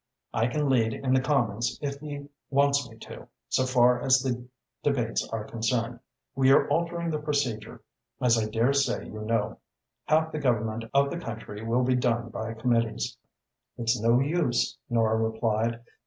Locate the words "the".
1.13-1.21, 4.17-4.47, 7.11-7.19, 10.31-10.39, 11.11-11.19